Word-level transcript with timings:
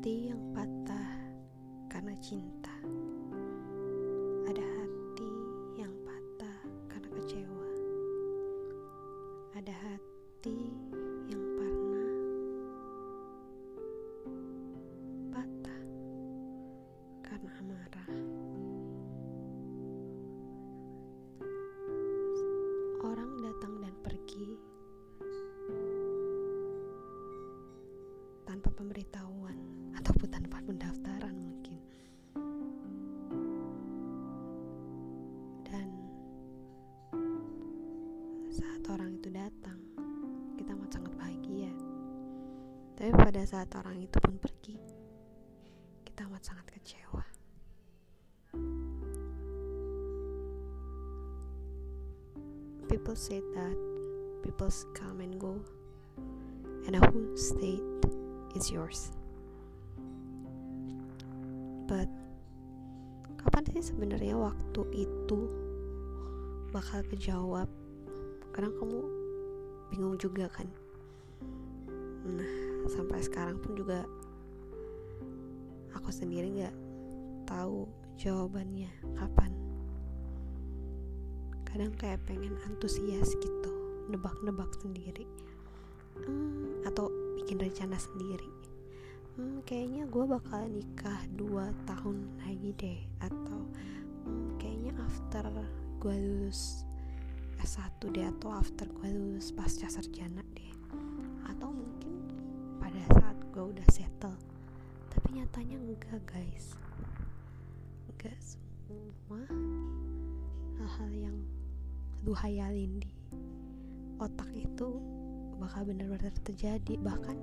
hati 0.00 0.32
yang 0.32 0.40
patah 0.56 1.12
karena 1.92 2.16
cinta. 2.24 2.72
Ada 4.48 4.64
hati 4.64 5.32
yang 5.76 5.92
patah 6.08 6.56
karena 6.88 7.08
kecewa. 7.20 7.68
Ada 9.60 9.76
hati 9.76 10.72
yang 11.28 11.44
pernah 11.52 12.12
patah 15.36 15.80
karena 17.20 17.50
amarah. 17.60 18.10
Orang 23.04 23.36
datang 23.44 23.84
dan 23.84 23.92
pergi 24.00 24.56
tanpa 28.48 28.72
pemberitahuan. 28.72 29.29
Saat 38.50 38.82
orang 38.90 39.14
itu 39.14 39.30
datang, 39.30 39.78
kita 40.58 40.74
amat 40.74 40.90
sangat 40.90 41.14
bahagia. 41.14 41.70
Tapi 42.98 43.14
pada 43.14 43.46
saat 43.46 43.70
orang 43.78 44.02
itu 44.02 44.18
pun 44.18 44.34
pergi, 44.42 44.74
kita 46.02 46.26
amat 46.26 46.42
sangat 46.42 46.66
kecewa. 46.74 47.22
People 52.90 53.14
say 53.14 53.38
that 53.54 53.78
people 54.42 54.66
come 54.98 55.22
and 55.22 55.38
go, 55.38 55.62
and 56.90 56.98
who 56.98 57.38
stayed 57.38 57.86
is 58.58 58.66
yours. 58.66 59.14
But 61.86 62.10
kapan 63.38 63.62
sih 63.70 63.94
sebenarnya 63.94 64.34
waktu 64.34 64.82
itu 65.06 65.38
bakal 66.74 67.06
kejawab? 67.06 67.79
Kadang 68.60 68.76
kamu 68.76 69.00
bingung 69.88 70.20
juga 70.20 70.44
kan. 70.52 70.68
Nah, 72.28 72.52
sampai 72.92 73.24
sekarang 73.24 73.56
pun 73.56 73.72
juga 73.72 74.04
aku 75.96 76.12
sendiri 76.12 76.52
nggak 76.60 76.76
tahu 77.48 77.88
jawabannya 78.20 78.92
kapan. 79.16 79.48
Kadang 81.64 81.96
kayak 81.96 82.20
pengen 82.28 82.52
antusias 82.68 83.32
gitu 83.32 83.72
nebak-nebak 84.12 84.68
sendiri. 84.76 85.24
Hmm, 86.20 86.84
atau 86.84 87.08
bikin 87.40 87.64
rencana 87.64 87.96
sendiri. 87.96 88.52
Hmm, 89.40 89.64
kayaknya 89.64 90.04
gue 90.04 90.24
bakal 90.28 90.68
nikah 90.68 91.24
dua 91.32 91.72
tahun 91.88 92.28
lagi 92.44 92.76
deh 92.76 93.00
atau 93.24 93.64
hmm, 94.28 94.60
kayaknya 94.60 94.92
after 95.00 95.48
gue 95.96 96.12
lulus 96.12 96.89
S1 97.60 98.00
deh 98.08 98.24
atau 98.24 98.56
after 98.56 98.88
gue 98.88 99.08
lulus 99.12 99.52
pasca 99.52 99.84
sarjana 99.84 100.40
deh. 100.56 100.72
Atau 101.44 101.68
mungkin 101.68 102.24
pada 102.80 103.00
saat 103.20 103.36
gue 103.52 103.64
udah 103.76 103.84
settle. 103.92 104.36
Tapi 105.12 105.36
nyatanya 105.36 105.76
enggak 105.76 106.24
guys. 106.24 106.72
Enggak 108.08 108.36
semua 108.40 109.44
hal-hal 110.80 111.10
yang 111.12 111.36
lu 112.24 112.32
hayalin 112.32 112.96
di 113.00 113.12
otak 114.16 114.48
itu 114.56 114.96
bakal 115.60 115.84
benar-benar 115.84 116.32
terjadi. 116.40 116.96
Bahkan 116.96 117.36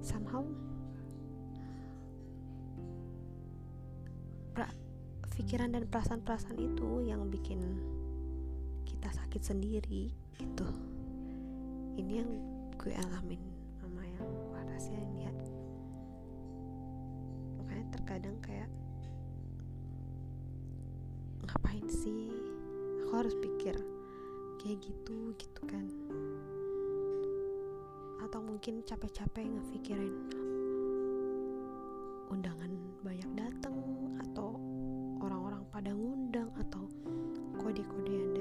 somehow 0.00 0.44
pra, 4.56 4.72
pikiran 5.36 5.76
dan 5.76 5.84
perasaan-perasaan 5.92 6.56
itu 6.56 7.04
yang 7.04 7.28
bikin 7.28 7.60
kita 8.84 9.08
sakit 9.10 9.42
sendiri 9.42 10.12
gitu. 10.36 10.68
Ini 11.96 12.12
yang 12.20 12.30
gue 12.76 12.92
alamin 12.92 13.40
sama 13.80 14.04
yang 14.04 14.28
gue 14.28 14.60
rasain 14.68 15.10
ya. 15.16 15.32
Makanya 17.60 17.86
terkadang 17.96 18.36
kayak 18.44 18.68
ngapain 21.48 21.86
sih? 21.88 22.28
Aku 23.04 23.12
harus 23.16 23.34
pikir 23.40 23.76
kayak 24.60 24.78
gitu 24.84 25.32
gitu 25.38 25.60
kan. 25.64 25.88
Atau 28.20 28.40
mungkin 28.44 28.84
capek-capek 28.84 29.48
ngepikirin 29.48 30.14
undangan 32.34 32.72
banyak 33.06 33.30
datang 33.38 33.76
atau 34.18 34.58
orang-orang 35.22 35.62
pada 35.70 35.94
ngundang 35.94 36.50
atau 36.58 36.90
kode-kodean 37.62 38.33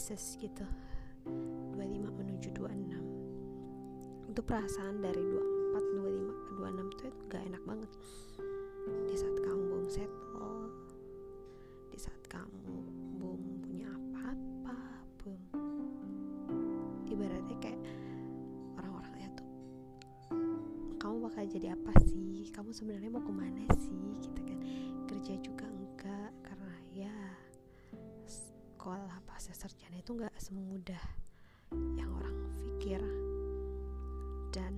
crisis 0.00 0.40
gitu. 0.40 0.64
25 1.28 1.76
menuju 2.08 2.48
26 2.56 4.32
itu 4.32 4.40
perasaan 4.40 5.04
dari 5.04 5.20
24 5.20 5.76
25 6.00 6.40
ke 6.40 6.50
26 6.56 7.04
tuh 7.04 7.12
gak 7.28 7.44
enak 7.44 7.60
banget. 7.68 7.90
Di 9.04 9.12
saat 9.12 9.36
kamu 9.44 9.60
belum 9.60 9.92
settle 9.92 10.72
di 11.92 12.00
saat 12.00 12.16
kamu 12.32 12.80
belum 13.20 13.60
punya 13.60 13.92
apa-apa 13.92 15.04
belum. 15.20 15.40
Ibaratnya 17.04 17.60
kayak 17.60 17.84
orang-orang 18.80 19.20
ya 19.20 19.28
tuh 19.36 19.48
kamu 20.96 21.28
bakal 21.28 21.44
jadi 21.44 21.76
apa 21.76 21.92
sih? 22.08 22.48
Kamu 22.48 22.72
sebenarnya 22.72 23.12
mau 23.12 23.20
ke 23.20 23.32
mana 23.36 23.68
sih? 23.76 24.00
Gitu 24.24 24.40
kan. 24.48 24.64
Kerja 25.12 25.36
juga 25.44 25.68
sekolah 28.80 29.20
pasca 29.28 29.52
sarjana 29.52 30.00
itu 30.00 30.16
nggak 30.16 30.32
semudah 30.40 31.04
yang 32.00 32.08
orang 32.16 32.32
pikir. 32.56 32.96
Dan 34.48 34.72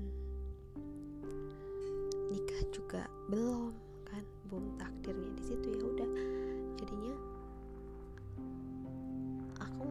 nikah 2.26 2.62
juga 2.74 3.06
belum 3.30 3.70
kan 4.02 4.26
belum 4.50 4.74
takdirnya 4.74 5.30
di 5.38 5.42
situ 5.46 5.66
ya 5.78 5.86
udah. 5.86 6.10
Jadinya 6.82 7.14
aku 9.62 9.86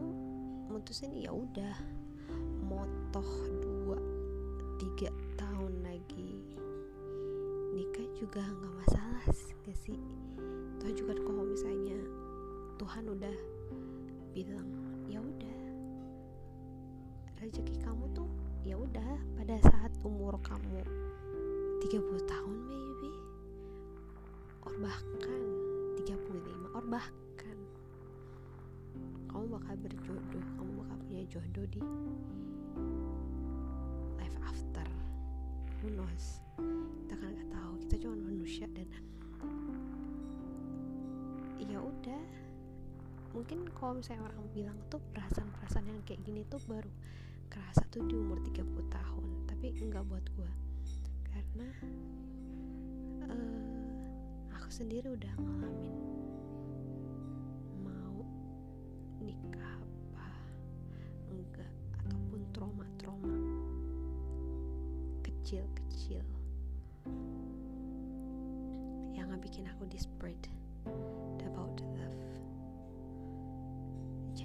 mutusin 0.68 1.16
ya 1.16 1.32
udah 1.32 1.72
motoh 2.68 3.30
dua 3.64 3.96
tiga 4.76 5.08
tahun 5.40 5.88
lagi. 5.88 6.36
Nikah 7.72 8.12
juga 8.20 8.44
nggak 8.44 8.74
masalah 8.76 9.24
sih? 9.72 9.96
Toh 10.84 10.92
juga 10.92 11.16
kalau 11.16 11.48
misalnya 11.48 11.96
Tuhan 12.76 13.08
udah 13.08 13.51
bilang 14.32 14.68
ya 15.08 15.20
udah. 15.20 15.60
Rezeki 17.38 17.76
kamu 17.84 18.08
tuh 18.16 18.28
ya 18.64 18.78
udah 18.80 19.18
pada 19.36 19.58
saat 19.60 19.92
umur 20.06 20.38
kamu 20.40 20.80
30 21.82 21.98
tahun 22.30 22.56
maybe 22.70 23.10
or 24.62 24.74
bahkan 24.78 25.42
35 26.06 26.70
or 26.70 26.84
bahkan 26.86 27.58
kamu 29.26 29.44
bakal 29.50 29.74
berjodoh 29.82 30.44
kamu 30.54 30.70
bakal 30.78 30.96
punya 31.10 31.24
jodoh 31.26 31.66
di 31.68 31.82
life 34.16 34.38
after. 34.46 34.86
Who 35.82 35.90
knows? 35.98 36.38
Kita 37.02 37.14
kan 37.18 37.28
nggak 37.34 37.50
tahu 37.50 37.72
kita 37.82 37.94
cuma 38.06 38.16
manusia 38.22 38.70
dan 38.70 38.86
ya 41.58 41.82
udah 41.82 42.22
mungkin 43.32 43.64
kalau 43.72 43.96
misalnya 43.96 44.28
orang 44.28 44.44
bilang 44.52 44.78
tuh 44.92 45.00
perasaan-perasaan 45.16 45.88
yang 45.88 46.00
kayak 46.04 46.20
gini 46.24 46.44
tuh 46.48 46.60
baru 46.68 46.88
kerasa 47.48 47.84
tuh 47.92 48.04
di 48.08 48.16
umur 48.16 48.40
30 48.44 48.64
tahun. 48.88 49.28
Tapi 49.48 49.66
enggak 49.80 50.04
buat 50.08 50.24
gue 50.36 50.52
karena 51.32 51.68
uh, 53.28 54.56
aku 54.56 54.68
sendiri 54.68 55.12
udah 55.16 55.32
ngalamin 55.36 55.96
mau 57.80 58.20
nikah 59.20 59.76
apa 59.80 60.28
enggak 61.32 61.72
ataupun 62.04 62.40
trauma-trauma 62.52 63.36
kecil-kecil 65.24 66.24
yang 69.16 69.28
bikin 69.40 69.68
aku 69.68 69.88
desperate 69.88 70.48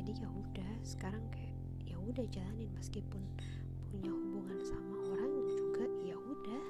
jadi 0.07 0.23
ya 0.23 0.31
udah 0.31 0.71
sekarang 0.87 1.19
kayak 1.35 1.51
ya 1.83 1.99
udah 1.99 2.23
jalanin 2.31 2.71
meskipun 2.79 3.19
punya 3.91 4.07
hubungan 4.07 4.55
sama 4.63 4.95
orang 5.11 5.35
juga 5.51 5.83
ya 5.99 6.15
udah. 6.15 6.65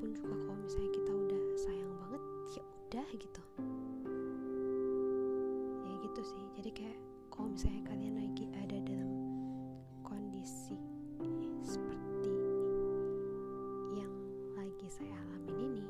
Pun 0.00 0.08
juga 0.16 0.32
kalau 0.32 0.56
misalnya 0.64 0.96
kita 0.96 1.12
udah 1.12 1.42
sayang 1.60 1.92
banget 2.00 2.22
ya 2.56 2.62
udah 2.64 3.06
gitu. 3.20 3.42
Ya 5.84 5.94
gitu 6.08 6.20
sih. 6.24 6.44
Jadi 6.56 6.70
kayak 6.72 6.98
kalau 7.28 7.52
misalnya 7.52 7.82
kalian 7.92 8.14
lagi 8.16 8.44
ada 8.56 8.76
dalam 8.80 9.12
kondisi 10.00 10.80
seperti 11.60 12.32
yang 14.00 14.12
lagi 14.56 14.88
saya 14.88 15.12
alamin 15.20 15.68
ini 15.68 15.84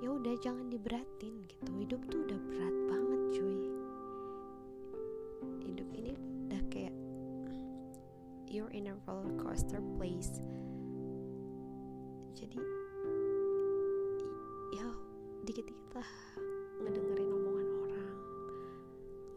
ya 0.00 0.08
udah 0.08 0.32
jangan 0.40 0.72
diberatin 0.72 1.44
gitu. 1.44 1.68
Hidup 1.76 2.00
tuh 2.08 2.24
you're 8.60 8.76
in 8.76 8.88
a 8.88 8.94
roller 9.08 9.32
coaster 9.40 9.80
place. 9.96 10.36
Jadi 12.36 12.60
ya 14.76 14.84
dikit-dikit 15.48 15.96
lah 15.96 16.10
ngedengerin 16.84 17.32
omongan 17.40 17.68
orang. 17.80 18.16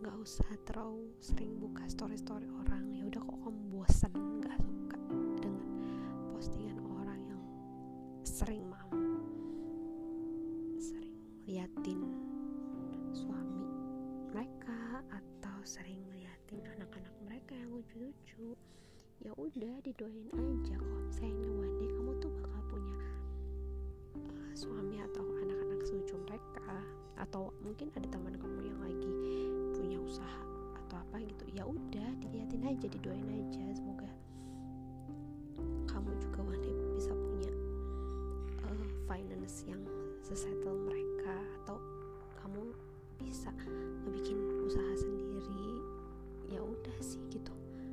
Nggak 0.03 0.15
usah 0.19 0.51
terlalu 0.67 1.07
sering 1.23 1.55
buka 1.55 1.87
story-story 1.87 2.51
orang. 2.51 2.91
Ya 2.91 3.07
udah 3.07 3.23
kok 3.23 3.39
kamu 3.47 3.63
bosan 3.71 4.11
nggak 4.43 4.59
suka 4.59 4.99
dengan 5.39 5.71
postingan 6.35 6.83
orang 6.83 7.19
yang 7.23 7.43
sering 8.27 8.67
mam 8.67 8.91
sering 10.83 11.15
liatin 11.47 12.11
suami 13.15 13.63
mereka 14.35 14.99
atau 15.07 15.57
sering 15.63 16.03
liatin 16.11 16.59
anak-anak 16.75 17.15
mereka 17.23 17.55
yang 17.55 17.71
lucu-lucu 17.71 18.51
ya 19.21 19.31
udah 19.37 19.75
didoain 19.85 20.29
aja 20.33 20.75
kok. 20.79 21.01
Misalnya 21.09 21.49
one 21.53 21.85
kamu 21.85 22.11
tuh 22.17 22.31
bakal 22.41 22.61
punya 22.73 22.95
uh, 24.17 24.51
suami 24.57 24.97
atau 25.03 25.21
anak-anak 25.21 25.79
selucu 25.85 26.15
mereka. 26.25 26.81
Atau 27.19 27.53
mungkin 27.61 27.93
ada 27.93 28.07
teman 28.09 28.33
kamu 28.35 28.59
yang 28.73 28.79
lagi 28.81 29.11
punya 29.77 29.97
usaha 30.01 30.41
atau 30.85 30.97
apa 30.97 31.21
gitu. 31.21 31.45
Ya 31.53 31.63
udah 31.67 32.09
diliatin 32.17 32.65
aja 32.65 32.87
didoain 32.89 33.29
aja. 33.29 33.63
Semoga 33.77 34.09
kamu 35.85 36.09
juga 36.17 36.39
one 36.41 36.69
bisa 36.97 37.13
punya 37.13 37.51
uh, 38.65 38.87
finance 39.05 39.61
yang 39.69 39.81
sesettle 40.25 40.81
mereka. 40.89 41.37
Atau 41.61 41.77
kamu 42.41 42.73
bisa 43.21 43.53
ngebikin 44.03 44.35
usaha 44.65 44.91
sendiri 44.97 45.12